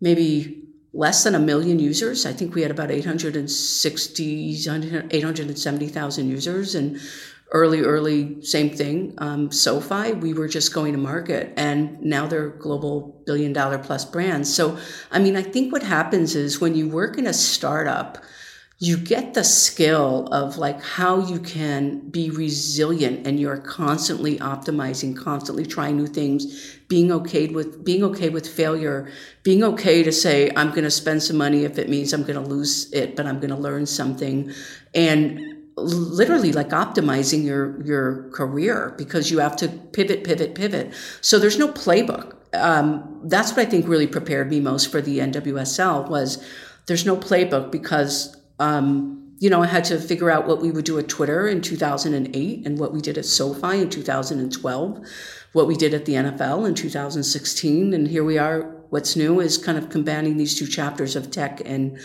[0.00, 0.62] maybe
[0.94, 2.26] less than a million users.
[2.26, 4.68] I think we had about 860,
[5.10, 6.74] 870,000 users.
[6.74, 7.00] And
[7.52, 9.14] early, early, same thing.
[9.18, 14.04] Um, SoFi, we were just going to market, and now they're global billion dollar plus
[14.04, 14.52] brands.
[14.52, 14.78] So,
[15.10, 18.18] I mean, I think what happens is when you work in a startup,
[18.82, 25.16] you get the skill of like how you can be resilient and you're constantly optimizing
[25.16, 29.08] constantly trying new things being okay with being okay with failure
[29.44, 32.34] being okay to say i'm going to spend some money if it means i'm going
[32.34, 34.52] to lose it but i'm going to learn something
[34.94, 35.40] and
[35.76, 40.92] literally like optimizing your your career because you have to pivot pivot pivot.
[41.20, 42.36] So there's no playbook.
[42.54, 46.44] Um, that's what i think really prepared me most for the nwsl was
[46.84, 50.84] there's no playbook because um, you know, I had to figure out what we would
[50.84, 55.04] do at Twitter in 2008 and what we did at SoFi in 2012,
[55.52, 57.92] what we did at the NFL in 2016.
[57.92, 58.62] And here we are.
[58.90, 61.98] What's new is kind of combining these two chapters of tech and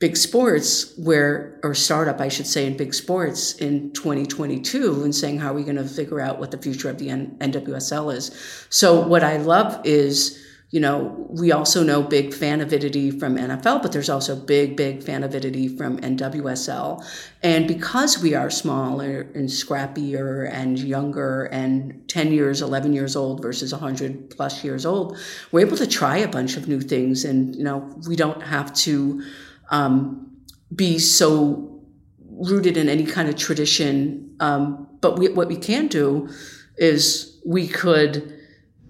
[0.00, 5.38] big sports where or startup i should say in big sports in 2022 and saying
[5.38, 8.66] how are we going to figure out what the future of the N- nwsl is
[8.70, 13.82] so what i love is you know, we also know big fan avidity from NFL,
[13.82, 17.04] but there's also big, big fan avidity from NWSL.
[17.42, 23.42] And because we are smaller and scrappier and younger and 10 years, 11 years old
[23.42, 25.18] versus 100 plus years old,
[25.50, 27.24] we're able to try a bunch of new things.
[27.24, 29.24] And, you know, we don't have to
[29.70, 30.30] um,
[30.74, 31.82] be so
[32.30, 34.36] rooted in any kind of tradition.
[34.38, 36.28] Um, but we, what we can do
[36.76, 38.36] is we could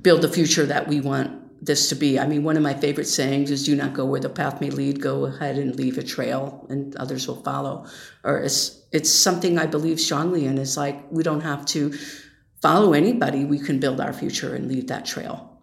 [0.02, 2.18] build the future that we want this to be.
[2.18, 4.70] I mean, one of my favorite sayings is do not go where the path may
[4.70, 7.86] lead, go ahead and leave a trail and others will follow.
[8.24, 10.58] Or it's it's something I believe strongly in.
[10.58, 11.92] It's like we don't have to
[12.62, 13.44] follow anybody.
[13.44, 15.62] We can build our future and leave that trail.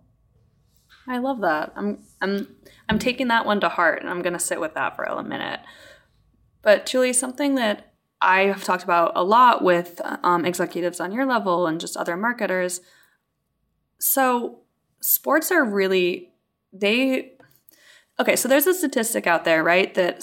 [1.08, 1.74] I love that.
[1.76, 2.56] I'm I'm
[2.90, 5.62] I'm taking that one to heart and I'm gonna sit with that for a minute.
[6.62, 11.26] But Julie, something that I have talked about a lot with um, executives on your
[11.26, 12.82] level and just other marketers.
[14.00, 14.62] So
[15.00, 16.32] sports are really
[16.74, 17.34] they
[18.20, 20.22] okay so there's a statistic out there right that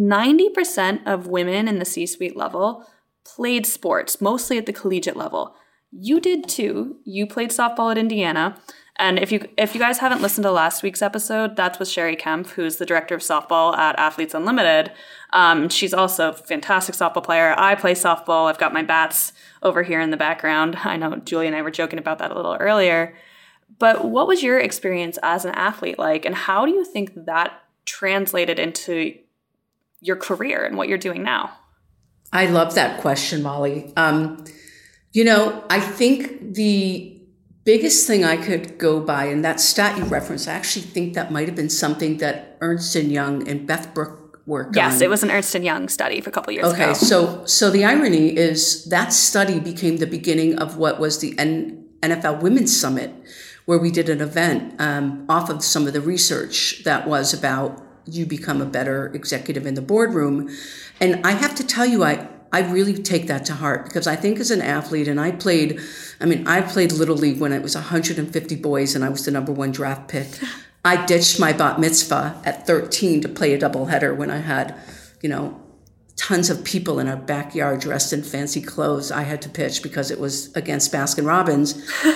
[0.00, 2.84] 90% of women in the c-suite level
[3.24, 5.54] played sports mostly at the collegiate level
[5.90, 8.58] you did too you played softball at indiana
[8.96, 12.16] And if you if you guys haven't listened to last week's episode, that's with Cheri
[12.16, 14.92] Kempf, who's the director of softball at Athletes Unlimited.
[15.32, 17.54] Um, she's also a fantastic softball player.
[17.58, 18.48] I play softball.
[18.48, 19.32] I've got my bats
[19.64, 20.76] over here in the background.
[20.84, 23.14] I know Julie and I were joking about that a little earlier.
[23.78, 27.52] But what was your experience as an athlete like, and how do you think that
[27.84, 29.16] translated into
[30.00, 31.52] your career and what you're doing now?
[32.32, 33.92] I love that question, Mollie.
[33.96, 34.44] Um,
[35.12, 37.20] you know, I think the
[37.64, 41.32] biggest thing I could go by, and that stat you referenced, I actually think that
[41.32, 45.02] might have been something that Ernst and Young and Beth Brooke worked yes, on.
[45.02, 46.92] it was an Ernst and Young study for a couple years okay, ago.
[46.92, 51.88] so so the irony is that study became the beginning of what was the N-
[52.02, 53.10] NFL Women's Summit,
[53.64, 57.82] where we did an event um, off of some of the research that was about
[58.06, 60.54] you become a better executive in the boardroom.
[61.00, 64.14] And I have to tell you, I I really take that to heart because I
[64.14, 65.80] think as an athlete, and I played,
[66.20, 69.32] I mean, I played Little League when it was 150 boys and I was the
[69.32, 70.28] number one draft pick.
[70.84, 74.78] I ditched my bat mitzvah at 13 to play a doubleheader when I had,
[75.20, 75.63] you know,
[76.16, 79.10] tons of people in our backyard dressed in fancy clothes.
[79.10, 81.72] I had to pitch because it was against Baskin Robbins,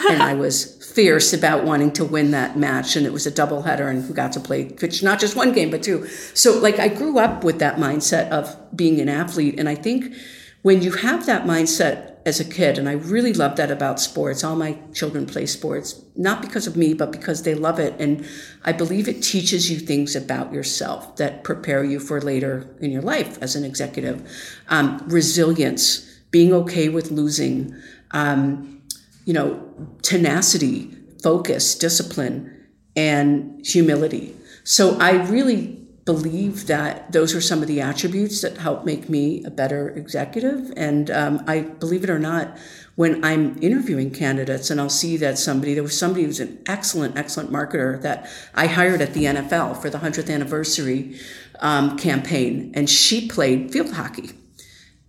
[0.09, 2.97] and I was fierce about wanting to win that match.
[2.97, 5.71] And it was a doubleheader, and who got to play pitch not just one game
[5.71, 6.07] but two.
[6.35, 10.15] So, like, I grew up with that mindset of being an athlete, and I think
[10.63, 14.45] when you have that mindset as a kid, and I really love that about sports.
[14.45, 17.99] All my children play sports, not because of me, but because they love it.
[17.99, 18.25] And
[18.65, 23.03] I believe it teaches you things about yourself that prepare you for later in your
[23.03, 24.31] life as an executive.
[24.69, 27.75] Um, resilience, being okay with losing,
[28.11, 28.83] um,
[29.25, 29.61] you know,
[30.03, 32.55] tenacity, focus, discipline,
[32.95, 34.37] and humility.
[34.65, 35.78] So I really
[36.09, 40.73] believe that those are some of the attributes that help make me a better executive.
[40.75, 42.57] And um, I believe it or not,
[42.95, 47.19] when I'm interviewing candidates and I'll see that somebody, there was somebody who's an excellent,
[47.19, 51.21] excellent marketer that I hired at the NFL for the 100th anniversary
[51.61, 54.31] um, campaign, and she played field hockey.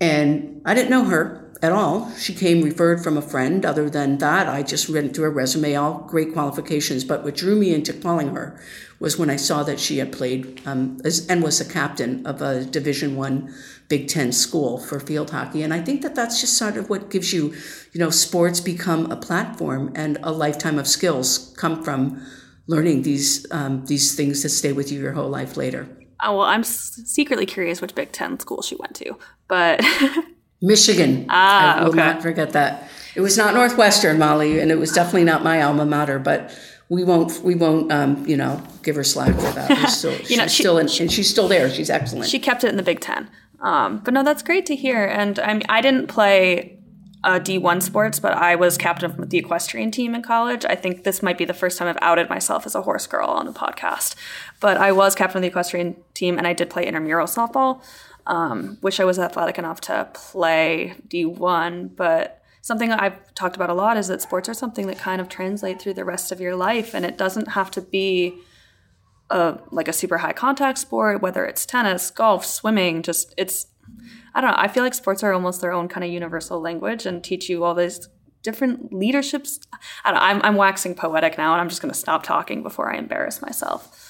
[0.01, 2.11] And I didn't know her at all.
[2.15, 3.65] She came referred from a friend.
[3.65, 7.05] Other than that, I just read through her resume, all great qualifications.
[7.05, 8.59] But what drew me into calling her
[8.99, 12.41] was when I saw that she had played um, as, and was a captain of
[12.41, 13.53] a Division One
[13.87, 15.63] Big Ten school for field hockey.
[15.63, 17.53] And I think that that's just sort of what gives you,
[17.93, 22.21] you know, sports become a platform and a lifetime of skills come from
[22.67, 25.87] learning these um, these things that stay with you your whole life later.
[26.21, 29.83] Oh, well, I'm secretly curious which Big Ten school she went to, but
[30.61, 31.25] Michigan.
[31.29, 31.97] Ah, I will okay.
[31.97, 32.89] not forget that.
[33.15, 36.55] It was not Northwestern, Mollie, and it was definitely not my alma mater, but
[36.89, 39.69] we won't we won't um, you know give her slack for that.
[39.69, 41.69] We're still, You know, she's she- still in, and she's still there.
[41.69, 42.27] She's excellent.
[42.27, 43.29] she kept it in the Big Ten.
[43.61, 45.05] Um, but no, that's great to hear.
[45.05, 46.79] And I mean, I didn't play
[47.25, 50.63] uh, D1 sports, but I was captain of the equestrian team in college.
[50.65, 53.27] I think this might be the first time I've outed myself as a horse girl
[53.27, 54.15] on the podcast.
[54.61, 57.83] But I was captain of the equestrian team, and I did play intramural softball.
[58.25, 62.38] Um, wish I was athletic enough to play D1, but
[62.69, 65.81] something I've talked about a lot is that sports are something that kind of translate
[65.81, 68.35] through the rest of your life, and it doesn't have to be
[69.29, 73.67] a like a super high contact sport, whether it's tennis, golf, swimming, just it's
[74.35, 74.57] I don't know.
[74.57, 77.63] I feel like sports are almost their own kind of universal language and teach you
[77.63, 78.07] all these
[78.43, 79.59] different leaderships.
[80.05, 82.63] I don't know, I'm, I'm waxing poetic now, and I'm just going to stop talking
[82.63, 84.08] before I embarrass myself.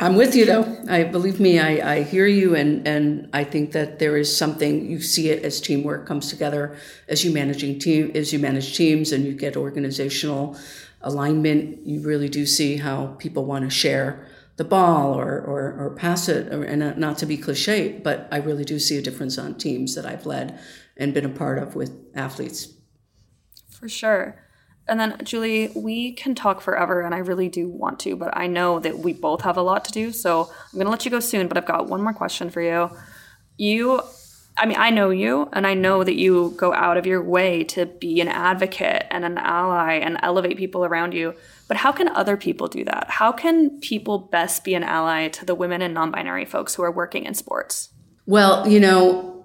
[0.00, 0.82] I'm with you though.
[0.88, 4.90] I believe me, I, I hear you and, and I think that there is something
[4.90, 9.12] you see it as teamwork comes together as you managing team as you manage teams
[9.12, 10.56] and you get organizational
[11.02, 14.26] alignment, you really do see how people want to share
[14.56, 18.38] the ball or, or, or pass it or, and not to be cliche, but I
[18.38, 20.58] really do see a difference on teams that I've led
[20.96, 22.72] and been a part of with athletes.
[23.70, 24.49] For sure.
[24.88, 28.46] And then, Julie, we can talk forever, and I really do want to, but I
[28.48, 30.10] know that we both have a lot to do.
[30.12, 32.60] So I'm going to let you go soon, but I've got one more question for
[32.60, 32.90] you.
[33.56, 34.00] You,
[34.58, 37.62] I mean, I know you, and I know that you go out of your way
[37.64, 41.34] to be an advocate and an ally and elevate people around you.
[41.68, 43.10] But how can other people do that?
[43.10, 46.82] How can people best be an ally to the women and non binary folks who
[46.82, 47.90] are working in sports?
[48.26, 49.39] Well, you know,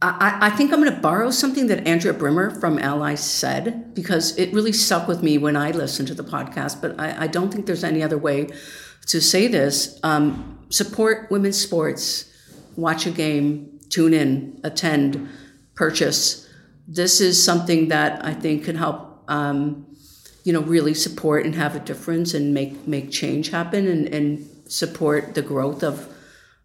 [0.00, 4.38] I, I think I'm going to borrow something that Andrea Brimmer from Ally said because
[4.38, 6.80] it really stuck with me when I listened to the podcast.
[6.80, 8.48] But I, I don't think there's any other way
[9.06, 9.98] to say this.
[10.04, 12.32] Um, support women's sports,
[12.76, 15.28] watch a game, tune in, attend,
[15.74, 16.48] purchase.
[16.86, 19.24] This is something that I think can help.
[19.26, 19.84] Um,
[20.44, 24.48] you know, really support and have a difference and make make change happen and, and
[24.70, 26.08] support the growth of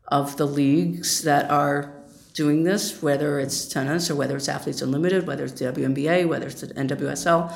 [0.08, 2.03] of the leagues that are
[2.34, 6.48] doing this, whether it's tennis or whether it's Athletes Unlimited, whether it's the WNBA, whether
[6.48, 7.54] it's the NWSL.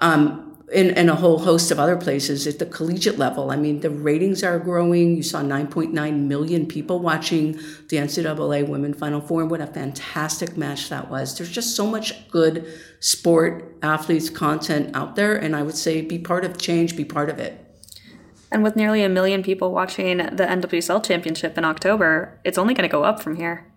[0.00, 3.50] Um, and, a whole host of other places at the collegiate level.
[3.50, 5.16] I mean, the ratings are growing.
[5.16, 7.52] You saw 9.9 million people watching
[7.88, 9.44] the NCAA Women Final Four.
[9.44, 11.36] What a fantastic match that was.
[11.36, 12.66] There's just so much good
[13.00, 15.36] sport, athletes, content out there.
[15.36, 17.58] And I would say be part of change, be part of it.
[18.50, 22.88] And with nearly a million people watching the NWSL Championship in October, it's only going
[22.88, 23.71] to go up from here.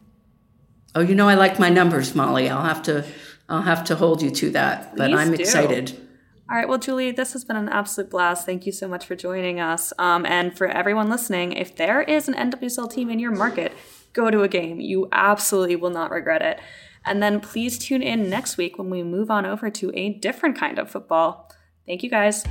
[0.95, 2.49] Oh, you know I like my numbers, Mollie.
[2.49, 3.05] I'll have to
[3.49, 4.95] I'll have to hold you to that.
[4.95, 5.35] But Please I'm do.
[5.35, 6.01] excited.
[6.49, 8.45] All right, well, Julie, this has been an absolute blast.
[8.45, 9.91] Thank you so much for joining us.
[9.97, 13.73] Um, and for everyone listening, if there is an NWSL team in your market,
[14.13, 14.79] go to a game.
[14.79, 16.59] You absolutely will not regret it.
[17.03, 20.55] And then please tune in next week when we move on over to a different
[20.55, 21.51] kind of football.
[21.87, 22.43] Thank you guys.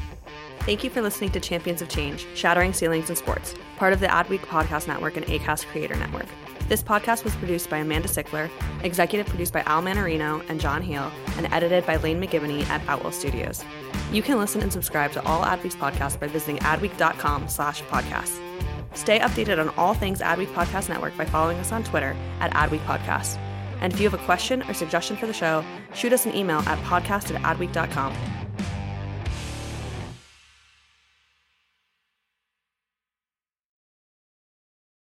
[0.60, 4.06] Thank you for listening to Champions of Change, Shattering Ceilings in Sports, part of the
[4.06, 6.26] Adweek Podcast Network and ACAST Creator Network.
[6.68, 8.48] This podcast was produced by Amanda Sickler,
[8.82, 13.12] executive produced by Al Manarino and John Hale, and edited by Lane McGivney at Outwell
[13.12, 13.62] Studios.
[14.10, 18.40] You can listen and subscribe to all Adweek's podcasts by visiting adweek.com slash podcasts.
[18.94, 22.84] Stay updated on all things Adweek Podcast Network by following us on Twitter at Adweek
[22.86, 23.36] Podcast.
[23.80, 25.62] And if you have a question or suggestion for the show,
[25.94, 28.43] shoot us an email at podcast at adweek.com.